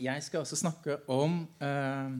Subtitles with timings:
[0.00, 2.14] jeg skal også snakke om eh,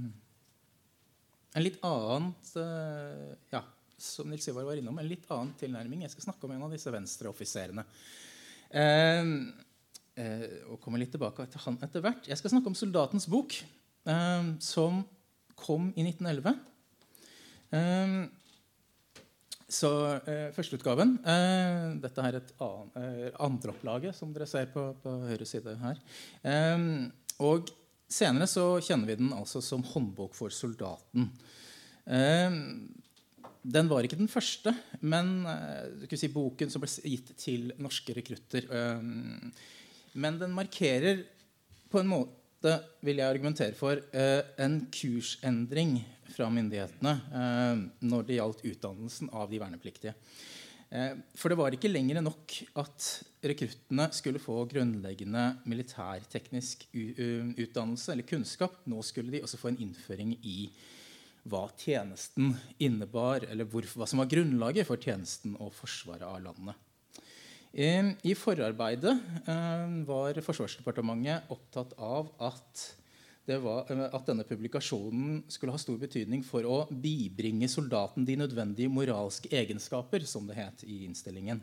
[1.50, 3.62] en litt annet eh, Ja,
[4.00, 6.04] som Nils Ivar var innom, en litt annen tilnærming.
[6.06, 7.84] Jeg skal snakke om en av disse venstreoffiserene.
[8.70, 9.32] Eh,
[10.20, 12.28] eh, og komme litt tilbake til han etter hvert.
[12.30, 13.62] Jeg skal snakke om 'Soldatens bok',
[14.06, 15.04] eh, som
[15.56, 16.54] kom i 1911.
[17.72, 18.28] Eh,
[19.70, 20.18] så
[20.50, 21.12] Førsteutgaven
[22.02, 26.00] Dette er et an, eh, andreopplaget, som dere ser på, på høyre side her.
[26.42, 27.70] Eh, og
[28.10, 31.28] senere så kjenner vi den altså som 'Håndbok for soldaten'.
[32.06, 32.50] Eh,
[33.60, 38.64] den var ikke den første, men eh, si, boken som ble gitt til norske rekrutter.
[38.64, 39.02] Eh,
[40.14, 41.24] men den markerer
[41.90, 46.00] på en måte, vil jeg argumentere for, eh, en kursendring
[46.30, 50.14] fra myndighetene eh, når det gjaldt utdannelsen av de vernepliktige.
[50.90, 53.08] Eh, for det var ikke lenger nok at
[53.46, 58.80] rekruttene skulle få grunnleggende militærteknisk utdannelse eller kunnskap.
[58.90, 60.70] Nå skulle de også få en innføring i
[61.48, 66.76] hva tjenesten innebar, eller hva som var grunnlaget for tjenesten og forsvaret av landet.
[67.72, 69.14] I forarbeidet
[70.04, 72.82] var Forsvarsdepartementet opptatt av at,
[73.58, 79.50] var, at, denne publikasjonen skulle ha stor betydning for å bibringe soldaten de nødvendige moralske
[79.50, 81.62] egenskaper, som det het i innstillingen.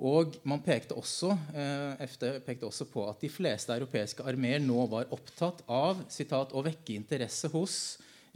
[0.00, 1.34] Og man pekte også,
[2.08, 6.64] FD pekte også på at de fleste europeiske armeer nå var opptatt av citat, å
[6.64, 7.74] vekke interesse hos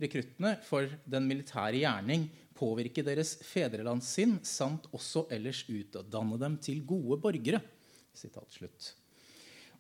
[0.00, 7.18] rekruttene for den militære gjerning, påvirke deres fedrelandssinn samt også ellers utdanne dem til gode
[7.22, 7.62] borgere.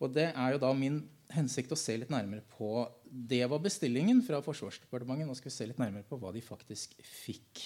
[0.00, 4.20] Og Det er jo da min hensikt å se litt nærmere på Det var bestillingen
[4.26, 5.26] fra Forsvarsdepartementet.
[5.28, 7.62] Nå skal vi se litt nærmere på hva de faktisk fikk.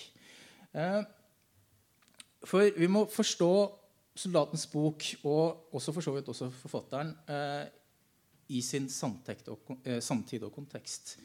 [2.46, 3.52] For vi må forstå
[4.18, 7.14] soldatens bok, og også for så vidt også forfatteren,
[8.48, 11.18] i sin samtid og kontekst.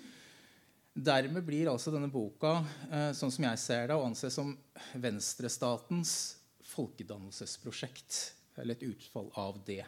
[0.93, 2.59] Dermed blir altså denne boka
[3.17, 4.51] sånn som jeg ser det, å anse som
[5.01, 6.37] venstrestatens
[6.73, 8.11] folkedannelsesprosjekt.
[8.61, 9.81] Eller et utfall av det.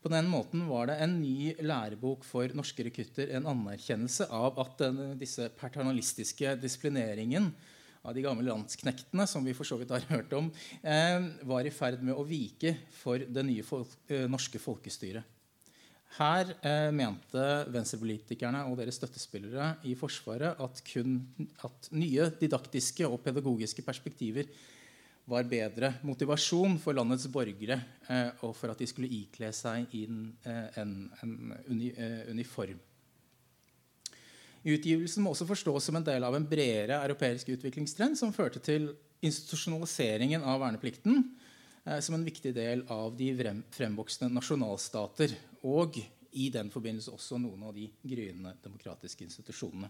[0.00, 3.34] På den måten var det en ny lærebok for norske rekrutter.
[3.36, 7.50] En anerkjennelse av at den, disse paternalistiske disiplineringen
[8.00, 10.48] av de gamle landsknektene som vi for så vidt har hørt om,
[10.82, 15.36] eh, var i ferd med å vike for det nye folk, eh, norske folkestyret.
[16.16, 21.20] Her eh, mente venstrepolitikerne og deres støttespillere i Forsvaret at, kun,
[21.62, 24.48] at nye didaktiske og pedagogiske perspektiver
[25.30, 30.24] var bedre motivasjon for landets borgere eh, og for at de skulle ikle seg inn
[30.44, 31.34] eh, en, en
[31.70, 32.80] uni, eh, uniform.
[34.60, 38.90] Utgivelsen må også forstås som en del av en bredere europeisk utviklingstrend som førte til
[39.24, 41.22] institusjonaliseringen av verneplikten
[41.86, 43.32] eh, som en viktig del av de
[43.72, 45.36] fremvoksende nasjonalstater
[45.68, 45.96] og
[46.30, 49.88] i den forbindelse også noen av de gryende demokratiske institusjonene.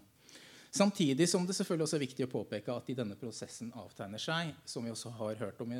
[0.71, 4.53] Samtidig som det selvfølgelig også er viktig å påpeke at i denne prosessen avtegner seg
[4.63, 5.73] som vi også har hørt om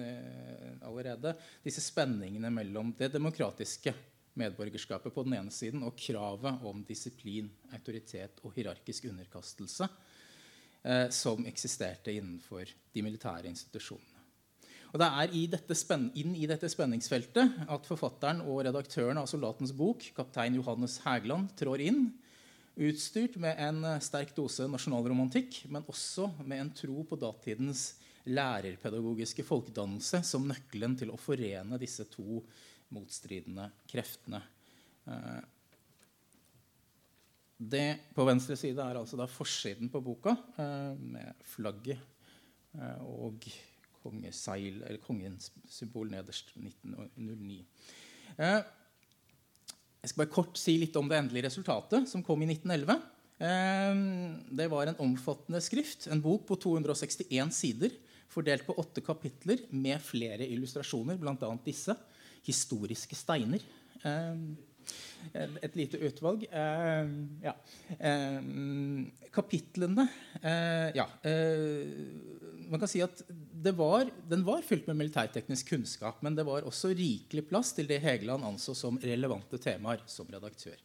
[0.83, 1.31] allerede,
[1.63, 3.93] disse spenningene mellom det demokratiske
[4.39, 11.47] medborgerskapet på den ene siden og kravet om disiplin, autoritet og hierarkisk underkastelse eh, som
[11.47, 14.19] eksisterte innenfor de militære institusjonene.
[14.91, 15.45] Og Det er i
[16.19, 21.79] inn i dette spenningsfeltet at forfatteren og redaktøren av 'Soldatens bok', kaptein Johannes Hægland, trår
[21.79, 22.11] inn.
[22.75, 27.89] Utstyrt med en sterk dose nasjonalromantikk, men også med en tro på datidens
[28.29, 32.41] lærerpedagogiske folkedannelse som nøkkelen til å forene disse to
[32.95, 34.41] motstridende kreftene.
[35.07, 35.41] Eh,
[37.61, 42.01] det på venstre side er altså da forsiden på boka, eh, med flagget
[42.77, 43.45] eh, og
[44.01, 47.61] kongeseil, eller kongens symbol nederst 1909.
[50.01, 52.95] Jeg skal bare kort si litt om det endelige resultatet, som kom i 1911.
[53.41, 53.99] Eh,
[54.61, 57.93] det var en omfattende skrift, en bok på 261 sider,
[58.31, 61.51] fordelt på åtte kapitler med flere illustrasjoner, bl.a.
[61.65, 61.95] disse.
[62.47, 63.61] Historiske steiner.
[65.33, 66.45] Eh, et lite utvalg.
[66.51, 67.11] Eh,
[67.43, 67.55] ja.
[67.99, 68.39] Eh,
[69.31, 70.07] kapitlene
[70.41, 71.07] eh, Ja.
[72.71, 73.23] man kan si at
[73.75, 77.99] var, den var fylt med militærteknisk kunnskap, men det var også rikelig plass til det
[78.01, 80.77] Hegeland anså som relevante temaer som redaktør.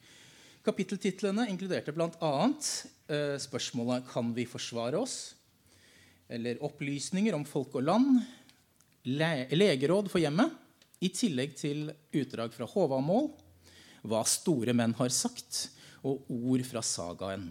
[0.66, 2.32] Kapitteltitlene inkluderte bl.a.
[3.06, 5.34] Eh, spørsmålet 'Kan vi forsvare oss?'
[6.28, 8.22] eller 'Opplysninger om folk og land',
[9.04, 10.50] le 'Legeråd for hjemmet',
[11.00, 13.31] i tillegg til utdrag fra Håvamål,
[14.06, 15.69] hva store menn har sagt,
[16.06, 17.49] og ord fra sagaen.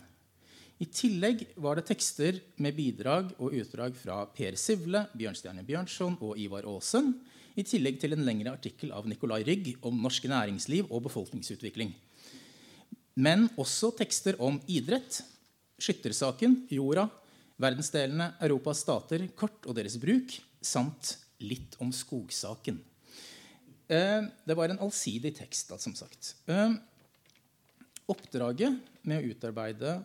[0.80, 6.40] I tillegg var det tekster med bidrag og utdrag fra Per Sivle, Bjørnstjerne Bjørnson og
[6.40, 7.14] Ivar Aasen,
[7.56, 11.94] i tillegg til en lengre artikkel av Nicolai Rygg om norsk næringsliv og befolkningsutvikling.
[13.16, 15.22] men også tekster om idrett,
[15.80, 17.08] skyttersaken, jorda,
[17.56, 22.82] verdensdelene, Europas stater, kort og deres bruk, samt litt om skogsaken.
[23.88, 26.36] Eh, det var en allsidig tekst, da, som sagt.
[26.50, 26.74] Eh,
[28.10, 30.00] oppdraget med å utarbeide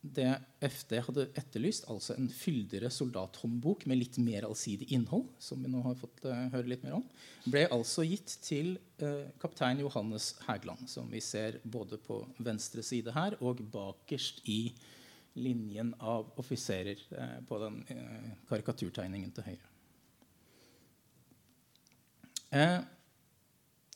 [0.00, 0.30] det
[0.62, 5.80] FD hadde etterlyst, altså en fyldigere soldathåndbok med litt mer allsidig innhold, som vi nå
[5.84, 7.06] har fått uh, høre litt mer om,
[7.50, 8.76] ble altså gitt til
[9.42, 14.70] kaptein Johannes Hægland, som vi ser både på venstre side her og bakerst i
[15.38, 17.02] linjen av offiserer
[17.50, 17.82] på den
[18.48, 19.68] karikaturtegningen til høyre.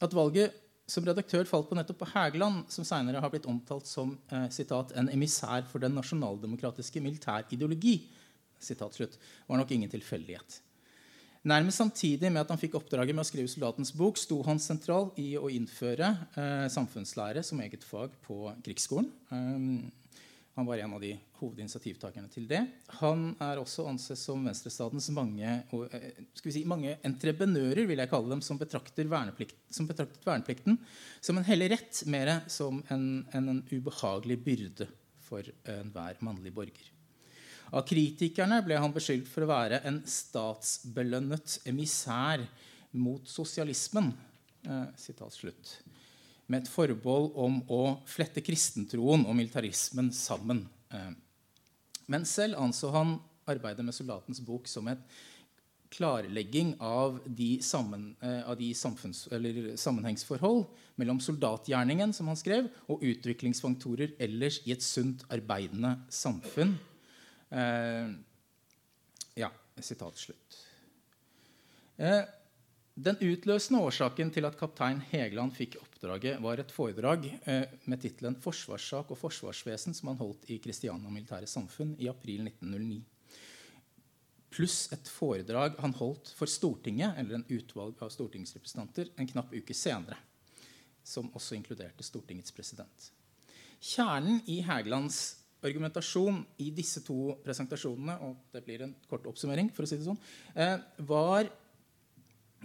[0.02, 0.58] At valget
[0.90, 4.92] som redaktør falt på nettopp på Hægeland, som senere har blitt omtalt som eh, citat,
[4.92, 8.02] 'en emissær for den nasjonaldemokratiske militærideologi',
[8.60, 9.18] citat slutt,
[9.48, 10.60] var nok ingen tilfeldighet.
[11.44, 15.10] Nærmest samtidig med at han fikk oppdraget med å skrive soldatens bok, sto han sentral
[15.18, 19.10] i å innføre eh, samfunnslære som eget fag på krigsskolen.
[19.30, 19.90] Um,
[20.54, 22.60] han var en av de hovedinitiativtakerne til det.
[23.00, 28.42] Han er også ansett som venstrestatens mange, eh, si, mange entreprenører vil jeg kalle dem,
[28.44, 29.08] som, betrakter
[29.72, 30.76] som betraktet verneplikten
[31.20, 34.88] som en hellig rett mer som en, en, en ubehagelig byrde
[35.24, 36.92] for enhver mannlig borger.
[37.72, 42.44] Av kritikerne ble han beskyldt for å være en statsbelønnet emissær
[42.92, 44.12] mot sosialismen.
[44.68, 44.88] Eh,
[46.50, 50.64] med et forbehold om å flette kristentroen og militarismen sammen.
[50.92, 51.12] Eh,
[52.12, 53.16] men selv anså han
[53.48, 55.02] arbeidet med soldatens bok som et
[55.92, 60.64] klarlegging av de, sammen, eh, av de sammenhengsforhold
[61.00, 66.78] mellom soldatgjerningen som han skrev, og utviklingsfaktorer ellers i et sunt, arbeidende samfunn.
[67.52, 68.14] Eh,
[69.42, 69.50] ja,
[69.80, 70.60] sitat slutt.
[72.00, 72.22] Eh,
[72.94, 78.36] den utløsende årsaken til at kaptein Hegeland fikk oppdraget, var et foredrag eh, med tittelen
[78.36, 83.00] 'Forsvarssak og forsvarsvesen' som han holdt i Kristiania Militære Samfunn i april 1909.
[84.52, 89.74] Pluss et foredrag han holdt for Stortinget, eller en utvalg av stortingsrepresentanter, en knapp uke
[89.74, 90.18] senere.
[91.02, 93.08] Som også inkluderte Stortingets president.
[93.80, 99.86] Kjernen i Hægelands argumentasjon i disse to presentasjonene og det blir en kort oppsummering, for
[99.86, 100.20] å si det sånn,
[100.54, 101.48] eh, var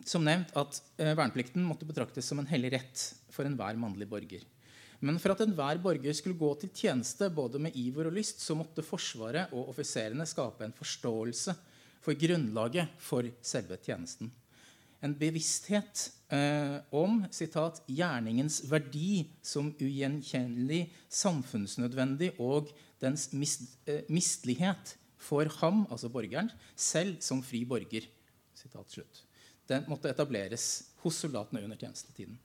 [0.05, 3.03] som nevnt at eh, verneplikten måtte betraktes som en hellig rett
[3.33, 4.45] for enhver mannlig borger.
[4.99, 8.57] Men for at enhver borger skulle gå til tjeneste både med iver og lyst, så
[8.57, 11.53] måtte Forsvaret og offiserene skape en forståelse
[12.01, 14.31] for grunnlaget for selve tjenesten.
[15.05, 24.97] En bevissthet eh, om citat, 'gjerningens verdi som ugjenkjennelig, samfunnsnødvendig' og dens mist, eh, mistelighet
[25.21, 28.09] for ham, altså borgeren, selv som fri borger.
[28.57, 29.26] Citat slutt
[29.69, 30.67] den måtte etableres
[31.03, 32.37] hos soldatene under tjenestetiden.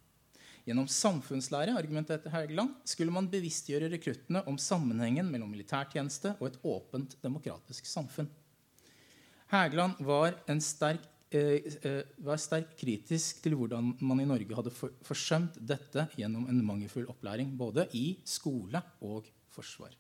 [0.62, 7.16] Gjennom samfunnslære argumenterte Hergeland, skulle man bevisstgjøre rekruttene om sammenhengen mellom militærtjeneste og et åpent,
[7.24, 8.28] demokratisk samfunn.
[9.50, 11.02] Hægeland var, sterk,
[11.34, 14.72] eh, eh, var sterk kritisk til hvordan man i Norge hadde
[15.02, 19.90] forsømt dette gjennom en mangelfull opplæring både i skole og forsvar.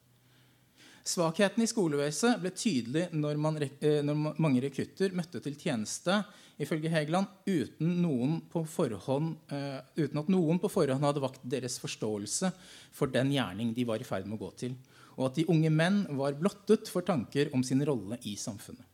[1.02, 6.20] Svakheten i skolevesenet ble tydelig når, man, eh, når mange rekrutter møtte til tjeneste
[6.62, 12.52] ifølge Hegeland, uten, forhånd, uh, uten, at noen på forhånd hadde vakt deres forståelse
[12.94, 14.76] for den gjerning de var i ferd med å gå til,
[15.16, 18.84] og at de unge menn var blottet for tanker om sin rolle i samfunnet.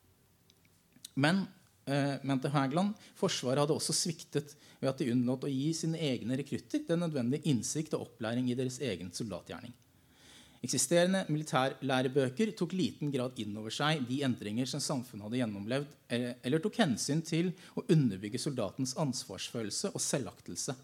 [1.18, 1.42] Men
[1.90, 6.38] uh, mente Hegeland, Forsvaret hadde også sviktet ved at de unnlot å gi sine egne
[6.40, 9.74] rekrutter den nødvendige innsikt og opplæring i deres egen soldatgjerning.
[10.58, 16.32] Eksisterende militærlærebøker tok liten grad inn over seg de endringer som samfunnet hadde gjennomlevd, eh,
[16.42, 20.74] eller tok hensyn til å underbygge soldatens ansvarsfølelse og selvaktelse.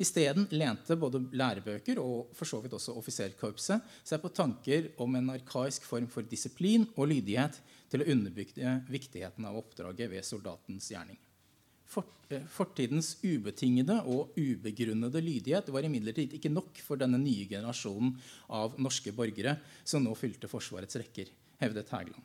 [0.00, 5.34] Isteden lente både lærebøker og for så vidt også offiserkorpset seg på tanker om en
[5.36, 7.60] arkaisk form for disiplin og lydighet
[7.92, 11.20] til å underbygge viktigheten av oppdraget ved soldatens gjerning.
[12.30, 18.12] Eh, fortidens ubetingede og ubegrunnede lydighet var imidlertid ikke nok for denne nye generasjonen
[18.54, 21.26] av norske borgere som nå fylte Forsvarets rekker,
[21.58, 22.22] hevdet Hægeland.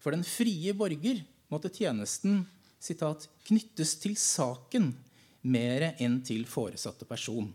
[0.00, 1.20] For den frie borger
[1.52, 2.46] måtte tjenesten
[2.80, 4.94] citat, 'knyttes til saken
[5.42, 7.52] mer enn til foresatte person'.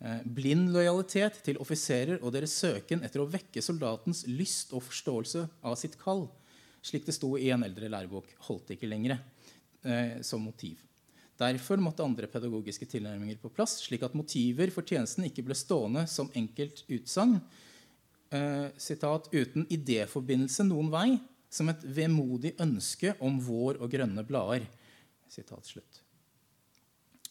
[0.00, 5.48] Eh, blind lojalitet til offiserer og deres søken etter å vekke soldatens lyst og forståelse
[5.64, 6.28] av sitt kall,
[6.82, 9.16] slik det sto i en eldre lærebok, holdt ikke lenger
[9.84, 10.78] eh, som motiv.
[11.38, 16.02] Derfor måtte andre pedagogiske tilnærminger på plass, slik at motiver for tjenesten ikke ble stående
[16.10, 17.36] som enkelt utsagn
[18.34, 18.72] eh,
[19.32, 21.08] uten idéforbindelse noen vei,
[21.48, 24.66] som et vemodig ønske om vår og grønne blader.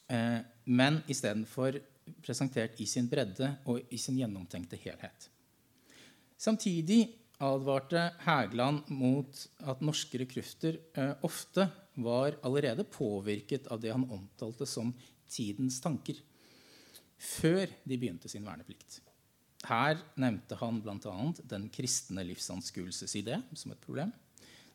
[0.08, 1.78] Eh, men istedenfor
[2.24, 5.28] presentert i sin bredde og i sin gjennomtenkte helhet.
[6.38, 7.02] Samtidig
[7.42, 11.68] advarte Hægeland mot at norske rekrutter eh, ofte
[12.02, 14.92] var allerede påvirket av det han omtalte som
[15.28, 16.16] tidens tanker,
[17.18, 19.00] før de begynte sin verneplikt.
[19.66, 21.14] Her nevnte han bl.a.
[21.50, 24.12] den kristne livsanskuelsesidé som et problem.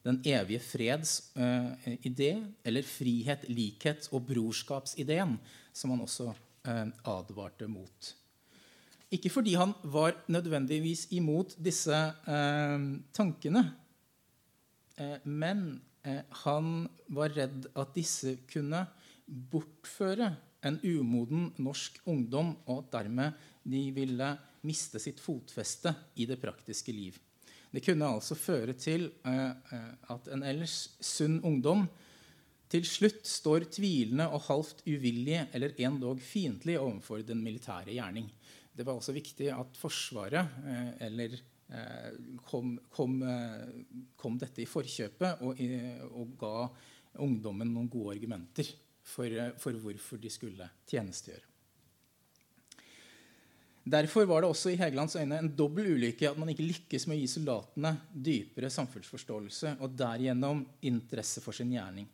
[0.03, 1.71] Den evige freds uh,
[2.03, 2.33] idé,
[2.67, 5.37] eller frihet, likhet og brorskapsideen,
[5.71, 8.11] som han også uh, advarte mot.
[9.13, 11.95] Ikke fordi han var nødvendigvis imot disse
[12.27, 13.63] uh, tankene,
[15.23, 15.81] men
[16.43, 18.81] han var redd at disse kunne
[19.25, 20.33] bortføre
[20.67, 24.29] en umoden norsk ungdom, og at dermed de ville
[24.67, 27.19] miste sitt fotfeste i det praktiske liv.
[27.73, 31.87] Det kunne altså føre til eh, eh, at en ellers sunn ungdom
[32.69, 38.29] til slutt står tvilende og halvt uvillig eller endog fiendtlig overfor den militære gjerning.
[38.73, 41.35] Det var også viktig at Forsvaret eh, eller,
[42.45, 43.15] kom, kom,
[44.19, 45.61] kom, dette i forkjøpet og,
[46.11, 48.67] og, ga ungdommen noen gode argumenter
[49.01, 51.53] for, for hvorfor de skulle tjenestegjøre.
[53.83, 57.17] Derfor var det også i Hegelands øyne en dobbel ulykke at man ikke lykkes med
[57.17, 62.07] å gi soldatene dypere samfunnsforståelse og derigjennom interesse for sin gjerning.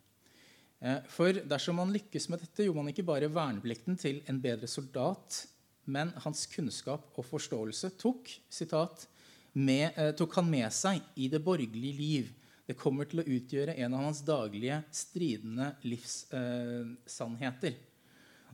[0.80, 4.66] Eh, for dersom man lykkes med dette, gjorde man ikke bare verneplikten til en bedre
[4.70, 5.44] soldat,
[5.86, 9.06] men hans kunnskap og forståelse tok, citat,
[9.52, 12.32] med, eh, tok han med seg i det borgerlige liv.
[12.66, 17.74] Det kommer til å utgjøre en av hans daglige stridende livssannheter.
[17.74, 17.86] Eh,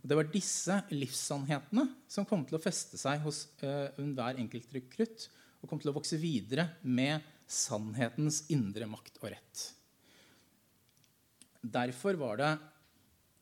[0.06, 5.28] det var disse livssannhetene som kom til å feste seg hos hver enhver enkelt rekrutt
[5.60, 9.64] og kom til å vokse videre med sannhetens indre makt og rett.
[11.66, 12.50] Derfor var det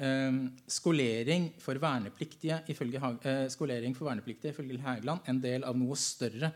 [0.00, 0.38] eh,
[0.70, 6.52] skolering for vernepliktige ifølge, eh, skolering for vernepliktige ifølge Hægeland en del av noe større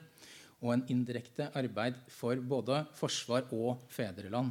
[0.62, 4.50] og en indirekte arbeid for både forsvar og fedreland.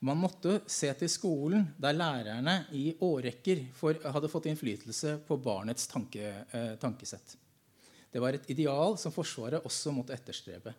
[0.00, 3.66] Man måtte se til skolen, der lærerne i årrekker
[4.14, 7.36] hadde fått innflytelse på barnets tanke, eh, tankesett.
[8.10, 10.72] Det var et ideal som Forsvaret også måtte etterstrebe.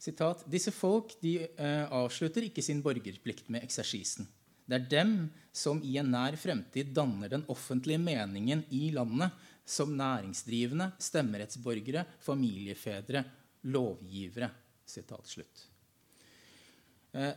[0.00, 4.26] Sitat, Disse folk de, eh, avslutter ikke sin borgerplikt med eksersisen.
[4.66, 9.30] Det er dem som i en nær fremtid danner den offentlige meningen i landet
[9.70, 13.22] som næringsdrivende, stemmerettsborgere, familiefedre,
[13.70, 14.50] lovgivere.
[17.14, 17.32] Eh,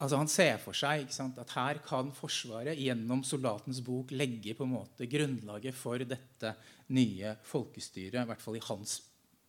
[0.00, 4.64] Altså Han ser for seg sant, at her kan Forsvaret gjennom soldatens bok legge på
[4.64, 6.54] en måte grunnlaget for dette
[6.96, 8.96] nye folkestyret, i hvert fall i hans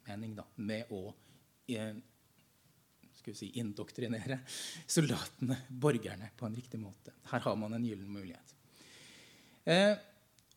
[0.09, 1.05] mening, da, med å
[1.71, 1.95] eh,
[3.31, 4.41] si, indoktrinere
[4.97, 7.15] soldatene, borgerne, på en riktig måte.
[7.31, 8.55] Her har man en gyllen mulighet.
[9.63, 9.95] Eh,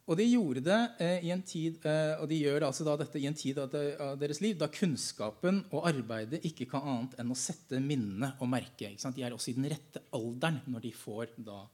[0.04, 3.24] og de gjorde det eh, i en tid, eh, og de gjør altså dette i
[3.28, 7.32] en tid av, de, av, deres liv da kunnskapen og arbeidet ikke kan annet enn
[7.32, 8.90] å sette minnene og merke.
[8.92, 10.92] De er også i den rette alderen når de,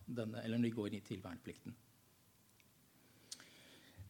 [0.07, 1.75] denne, når de går til verneplikten.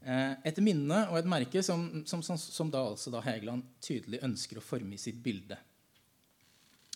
[0.05, 4.21] Eh, et minne og et merke som, som, som, som da, altså da Hegeland tydelig
[4.29, 5.57] ønsker å forme i sitt bilde.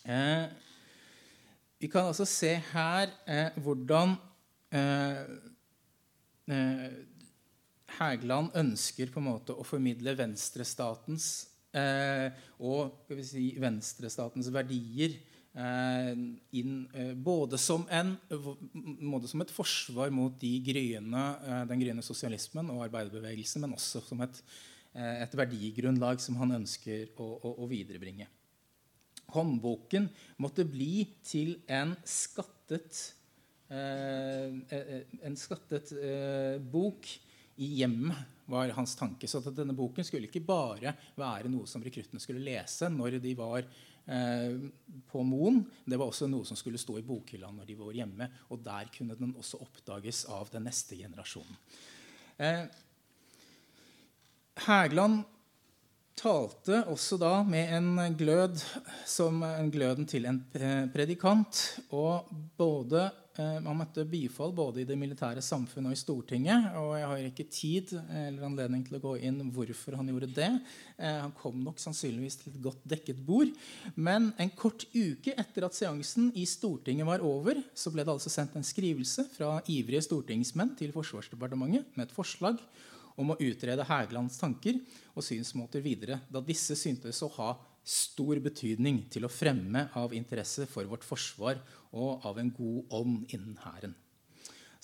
[0.05, 0.45] Eh,
[1.81, 4.17] vi kan altså se her eh, hvordan
[4.77, 5.25] eh,
[7.99, 11.29] Hægeland ønsker på en måte å formidle venstrestatens
[11.75, 15.17] eh, og si, venstrestatens verdier
[15.55, 16.13] eh,
[16.59, 22.07] inn, eh, både, som en, både, som et forsvar mot de gryene, eh, den gryende
[22.07, 24.41] sosialismen og arbeiderbevegelsen, men også som et,
[24.95, 28.31] eh, et verdigrunnlag som han ønsker å, å, å viderebringe.
[29.35, 30.07] Håndboken
[30.43, 33.01] måtte bli til en skattet,
[33.73, 34.51] eh,
[35.27, 35.91] en skattet
[36.71, 37.09] bok
[37.57, 39.29] i hjemmet, var hans tanke.
[39.29, 43.63] Så denne boken skulle ikke bare være noe som rekruttene skulle lese når de var
[43.65, 44.57] eh,
[45.09, 45.63] på Moen.
[45.85, 48.29] Det var også noe som skulle stå i bokhylla når de var hjemme.
[48.53, 51.57] Og der kunne den også oppdages av den neste generasjonen.
[52.37, 52.67] Eh,
[54.67, 55.25] Hægeland
[56.21, 58.61] talte også da med en glød
[59.09, 60.45] som en gløden til en
[60.93, 61.65] predikant.
[61.97, 62.29] Og
[62.61, 66.69] både Eh, man møtte bifall både i det militære samfunnet og i Stortinget.
[66.79, 70.51] Og jeg har ikke tid eller anledning til å gå inn hvorfor han gjorde det.
[70.99, 73.51] Eh, han kom nok sannsynligvis til et godt dekket bord.
[73.97, 78.33] Men en kort uke etter at seansen i Stortinget var over, så ble det altså
[78.33, 82.63] sendt en skrivelse fra ivrige stortingsmenn til Forsvarsdepartementet med et forslag
[83.21, 84.79] om å utrede Hægelands tanker
[85.15, 87.53] og synsmåter videre, da disse syntes å ha
[87.85, 91.61] stor betydning til å fremme av interesse for vårt forsvar
[91.93, 93.95] og av en god ånd innen Hæren.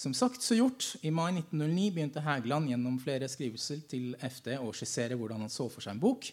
[0.00, 0.94] Som sagt så gjort.
[1.04, 5.66] I mai 1909 begynte Hægeland gjennom flere skrivelser til FD å skissere hvordan han så
[5.68, 6.30] for seg en bok.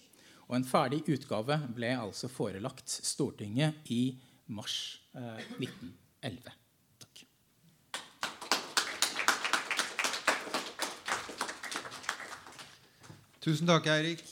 [0.47, 4.15] Og en ferdig utgave ble altså forelagt Stortinget i
[4.55, 6.55] mars eh, 1911.
[7.03, 7.25] Takk.
[13.43, 14.26] Tusen takk, Eirik.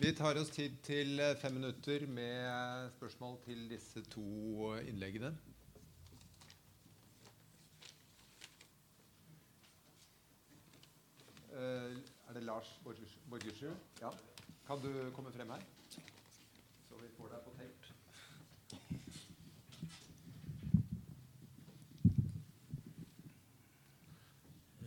[0.00, 4.22] Vi tar oss tid til eh, fem minutter med spørsmål til disse to
[4.88, 5.28] innleggene.
[11.52, 13.76] Eh, er det Lars Borgersrud?
[14.00, 14.08] Ja.
[14.66, 15.60] Kan du komme frem her?
[16.88, 17.50] Så vi får deg på.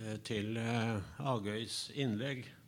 [0.01, 0.58] Eh, til
[1.20, 2.62] Agøys innlegg.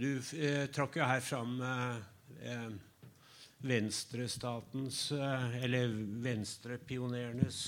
[0.00, 2.70] Du eh, trakk jo her fram eh,
[3.68, 5.10] venstrestatens,
[5.60, 5.90] eller
[6.24, 7.58] venstrepionerenes,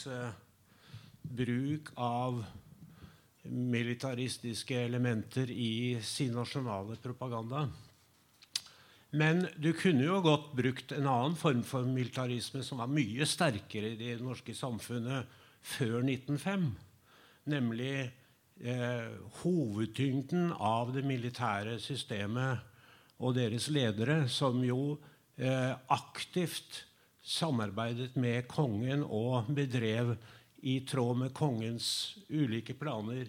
[1.23, 2.39] bruk av
[3.43, 7.67] militaristiske elementer i sin nasjonale propaganda.
[9.13, 13.93] Men du kunne jo godt brukt en annen form for militarisme som var mye sterkere
[13.93, 15.29] i det norske samfunnet
[15.61, 16.71] før 1905.
[17.53, 17.93] Nemlig
[18.63, 19.11] eh,
[19.43, 22.63] hovedtyngden av det militære systemet
[23.23, 24.97] og deres ledere, som jo
[25.37, 26.85] eh, aktivt
[27.23, 30.17] samarbeidet med kongen og bedrev
[30.63, 33.29] i tråd med kongens ulike planer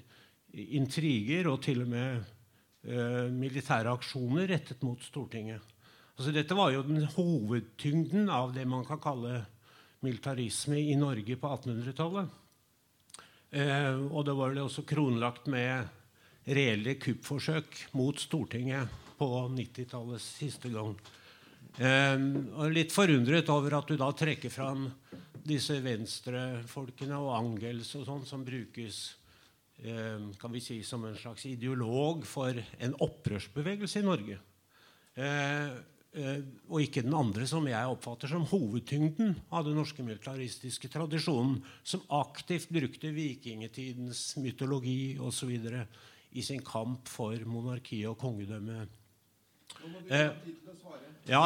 [0.54, 2.24] intriger og til og med
[2.86, 5.62] eh, militære aksjoner rettet mot Stortinget.
[6.14, 9.42] Altså, dette var jo den hovedtyngden av det man kan kalle
[10.06, 12.43] militarisme i Norge på 1800-tallet.
[13.54, 15.86] Eh, og det var vel også kronlagt med
[16.50, 20.96] reelle kuppforsøk mot Stortinget på 90-tallets siste gang.
[21.78, 22.18] Eh,
[22.58, 24.88] og litt forundret over at du da trekker fram
[25.44, 29.04] disse venstrefolkene og Angels og sånn som brukes
[29.84, 34.40] eh, kan vi si som en slags ideolog for en opprørsbevegelse i Norge.
[35.14, 35.74] Eh,
[36.14, 42.04] og ikke den andre som jeg oppfatter som hovedtyngden av den norske militaristiske tradisjonen, som
[42.14, 45.56] aktivt brukte vikingtidens mytologi osv.
[46.38, 48.86] i sin kamp for monarki og kongedømme.
[50.10, 50.30] Eh,
[51.28, 51.42] ja,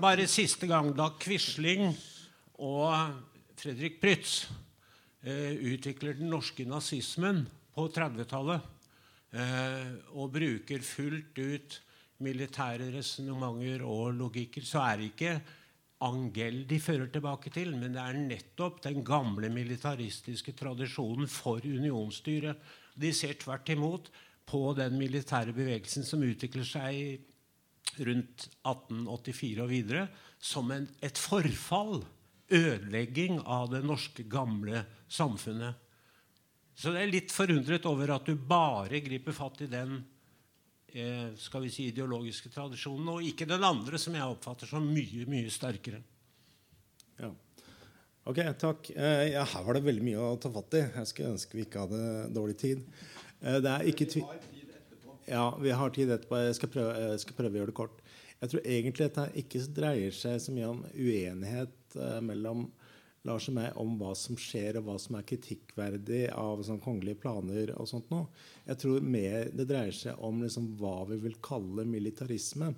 [0.00, 1.90] bare siste gang, da Quisling
[2.60, 3.14] og
[3.60, 4.44] Fredrik Prytz
[5.24, 8.66] eh, utvikler den norske nazismen på 30-tallet
[9.32, 11.78] eh, og bruker fullt ut
[12.24, 15.34] militære resonnementer og logikker, så er det ikke
[16.00, 22.56] Angell de fører tilbake til, men det er nettopp den gamle militaristiske tradisjonen for unionsstyret.
[22.96, 24.08] De ser tvert imot
[24.48, 30.06] på den militære bevegelsen som utvikler seg rundt 1884 og videre,
[30.40, 32.00] som en, et forfall
[32.50, 35.76] ødelegging av det norske, gamle samfunnet.
[36.74, 40.00] Så det er litt forundret over at du bare griper fatt i den
[41.38, 45.52] skal vi si, ideologiske tradisjonen, og ikke den andre, som jeg oppfatter som mye, mye
[45.52, 46.00] sterkere.
[47.20, 47.30] Ja.
[48.28, 48.90] Ok, takk.
[48.94, 50.84] Eh, ja, her var det veldig mye å ta fatt i.
[50.84, 52.82] Jeg skulle ønske vi ikke hadde dårlig tid.
[53.40, 54.26] Eh, det er ikke tvil...
[55.30, 56.40] Ja, vi har tid etterpå.
[56.42, 58.02] Jeg skal, prøve, jeg skal prøve å gjøre det kort.
[58.40, 62.64] Jeg tror egentlig dette ikke dreier seg så mye om uenighet mellom
[63.28, 67.20] Lars og meg om hva som skjer, og hva som er kritikkverdig av sånn kongelige
[67.20, 67.74] planer.
[67.76, 68.24] og sånt nå.
[68.66, 72.72] Jeg tror mer det dreier seg om liksom, hva vi vil kalle militarisme.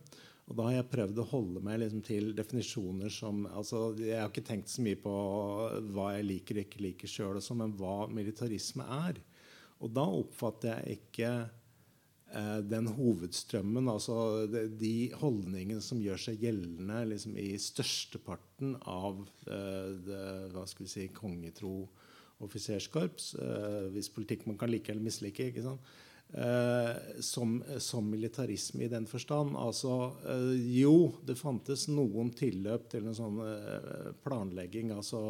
[0.50, 4.32] Og da har jeg prøvd å holde meg liksom, til definisjoner som altså, Jeg har
[4.32, 5.12] ikke tenkt så mye på
[5.94, 9.22] hva jeg liker og ikke liker sjøl, sånn, men hva militarisme er.
[9.82, 11.30] Og da oppfatter jeg ikke
[12.64, 20.22] den hovedstrømmen, altså de holdningene som gjør seg gjeldende liksom, i størsteparten av uh, det
[20.54, 21.74] hva skal vi si, kongetro
[22.42, 25.92] offiserskorps, uh, hvis politikk man kan like eller mislike, ikke sant?
[26.32, 29.52] Uh, som, som, militarisme i den forstand.
[29.60, 30.14] Altså,
[30.72, 33.42] jo, det fantes noen tilløp til en sånn
[34.24, 34.94] planlegging.
[34.96, 35.20] altså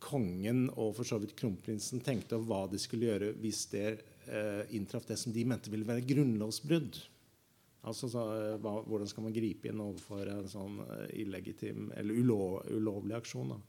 [0.00, 3.88] Kongen og for så vidt kronprinsen tenkte over hva de skulle gjøre hvis det
[4.26, 7.00] eh, inntraff det som de mente ville være grunnlovsbrudd.
[7.88, 12.20] Altså så, eh, hva, Hvordan skal man gripe inn overfor en sånn eh, illegitim eller
[12.20, 13.54] ulov, ulovlig aksjon?
[13.54, 13.60] Da.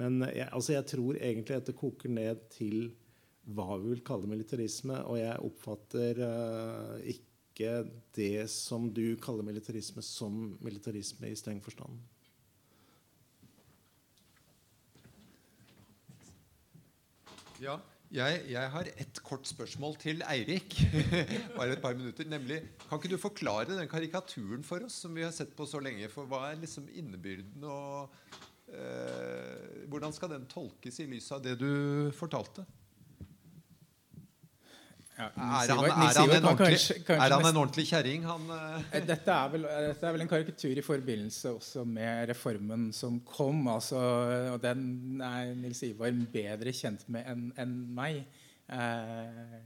[0.00, 2.90] Men eh, jeg, altså jeg tror egentlig at det koker ned til
[3.54, 4.98] hva vi vil kalle militarisme.
[5.06, 7.84] Og jeg oppfatter uh, ikke
[8.16, 12.00] det som du kaller militarisme, som militarisme i streng forstand.
[17.62, 17.76] Ja,
[18.14, 20.78] jeg, jeg, har et kort spørsmål til Eirik.
[21.56, 25.26] Bare et par minutter, nemlig, Kan ikke du forklare den karikaturen for oss som vi
[25.26, 26.08] har sett på så lenge?
[26.12, 28.14] For Hva er liksom innebyrden og
[28.74, 32.64] Eh, hvordan skal den tolkes i lys av det du fortalte?
[35.14, 38.24] Ja, Er han, er han, en, ordentlig, kanskje- kanskje er han en ordentlig kjerring?
[38.26, 42.88] Han Eh, Dette er, vel, dette er vel en karikatur i forbindelse også med reformen
[42.92, 43.60] som kom.
[43.70, 44.00] Altså,
[44.54, 48.24] og den er Nils Ivar bedre kjent med enn en meg.
[48.64, 49.60] Uh,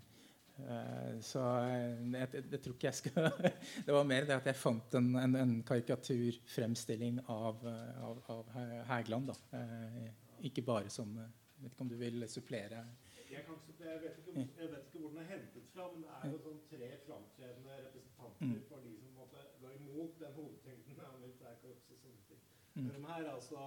[0.59, 3.29] uh, så jeg, jeg, jeg tror ikke jeg skal
[3.87, 7.63] Det var mer det at jeg fant en, en, en karikaturfremstilling av,
[8.03, 9.31] av, av Hæ- Hægeland.
[9.33, 9.37] Da.
[9.59, 10.09] Eh,
[10.51, 11.15] ikke bare som
[11.59, 12.85] Vet ikke om du vil supplere?
[13.31, 16.03] Jeg, kan ikke, jeg, vet ikke, jeg vet ikke hvor den er hentet fra, men
[16.03, 18.63] det er jo sånn tre framtredende representanter Mm.
[18.69, 22.41] for de som måtte gå imot den hovedtyngden av og sånne ting.
[22.75, 22.85] Mm.
[22.93, 23.63] Men her er altså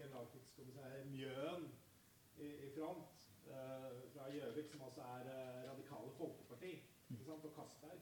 [0.00, 1.68] generalkrigskommissær Mjøen
[2.36, 6.72] i, i front eh, fra Gjøvik, som altså er eh, Radikale Folkeparti,
[7.10, 8.00] ikke sant, og Castberg.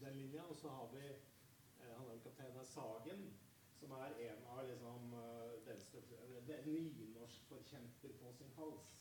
[0.00, 0.42] Den linja.
[0.42, 3.26] Og så har vi eh, han er kaptein Sagen,
[3.80, 6.00] som er en av liksom eh, venstre...
[6.46, 8.99] Det er nynorskforkjemper på sin hals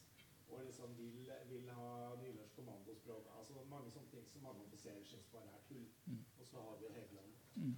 [0.52, 3.28] og liksom vil, vil ha nynorsk kommandospråk.
[3.38, 5.86] Altså mange sånne ting som mange offiserer syns bare er tull.
[6.06, 6.26] Mm.
[6.40, 7.34] Og så har vi Hegeland.
[7.56, 7.76] Mm.